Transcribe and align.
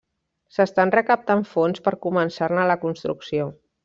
S'estan 0.55 0.93
recaptant 0.95 1.43
fons 1.51 1.83
per 1.89 1.93
començar-ne 2.09 2.65
la 2.73 2.79
construcció. 2.87 3.47